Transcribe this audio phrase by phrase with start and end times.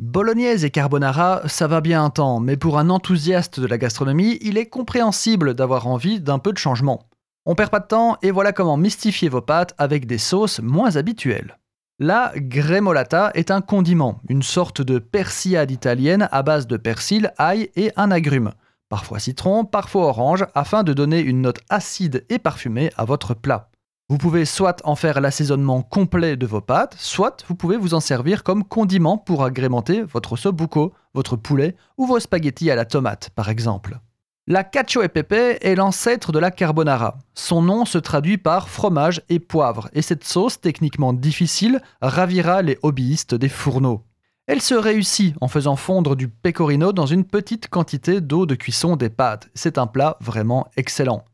[0.00, 4.38] Bolognaise et carbonara, ça va bien un temps, mais pour un enthousiaste de la gastronomie,
[4.40, 7.10] il est compréhensible d'avoir envie d'un peu de changement.
[7.44, 10.96] On perd pas de temps et voilà comment mystifier vos pâtes avec des sauces moins
[10.96, 11.58] habituelles.
[11.98, 17.68] La gremolata est un condiment, une sorte de persillade italienne à base de persil, ail
[17.76, 18.52] et un agrume,
[18.88, 23.69] parfois citron, parfois orange, afin de donner une note acide et parfumée à votre plat.
[24.10, 28.00] Vous pouvez soit en faire l'assaisonnement complet de vos pâtes, soit vous pouvez vous en
[28.00, 33.30] servir comme condiment pour agrémenter votre sobuco, votre poulet ou vos spaghettis à la tomate,
[33.36, 34.00] par exemple.
[34.48, 37.18] La cacio e pepe est l'ancêtre de la carbonara.
[37.34, 42.80] Son nom se traduit par fromage et poivre, et cette sauce techniquement difficile ravira les
[42.82, 44.02] hobbyistes des fourneaux.
[44.48, 48.96] Elle se réussit en faisant fondre du pecorino dans une petite quantité d'eau de cuisson
[48.96, 49.50] des pâtes.
[49.54, 51.24] C'est un plat vraiment excellent.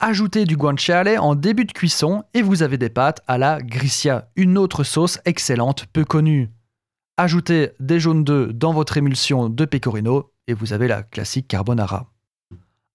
[0.00, 4.28] Ajoutez du guanciale en début de cuisson et vous avez des pâtes à la gricia,
[4.36, 6.52] une autre sauce excellente peu connue.
[7.16, 12.12] Ajoutez des jaunes d'œufs dans votre émulsion de pecorino et vous avez la classique carbonara.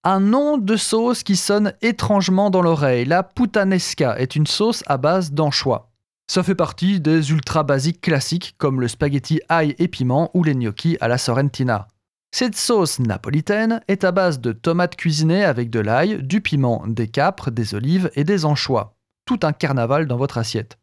[0.05, 4.95] Un nom de sauce qui sonne étrangement dans l'oreille, la puttanesca est une sauce à
[4.95, 5.91] base d'anchois.
[6.31, 10.55] Ça fait partie des ultra basiques classiques comme le spaghetti ail et piment ou les
[10.55, 11.89] gnocchis à la sorrentina.
[12.35, 17.07] Cette sauce napolitaine est à base de tomates cuisinées avec de l'ail, du piment, des
[17.07, 18.95] capres, des olives et des anchois.
[19.27, 20.79] Tout un carnaval dans votre assiette.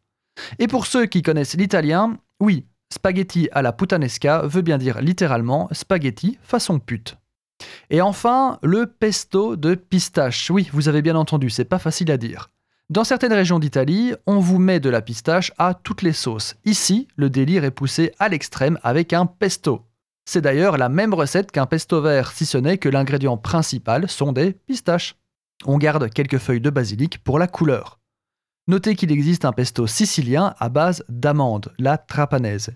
[0.59, 5.67] Et pour ceux qui connaissent l'italien, oui, spaghetti à la puttanesca veut bien dire littéralement
[5.73, 7.17] spaghetti façon pute.
[7.89, 10.49] Et enfin, le pesto de pistache.
[10.51, 12.49] Oui, vous avez bien entendu, c'est pas facile à dire.
[12.89, 16.55] Dans certaines régions d'Italie, on vous met de la pistache à toutes les sauces.
[16.63, 19.85] Ici, le délire est poussé à l'extrême avec un pesto.
[20.25, 24.31] C'est d'ailleurs la même recette qu'un pesto vert, si ce n'est que l'ingrédient principal sont
[24.31, 25.15] des pistaches.
[25.65, 27.99] On garde quelques feuilles de basilic pour la couleur.
[28.67, 32.71] Notez qu'il existe un pesto sicilien à base d'amandes, la trapanese.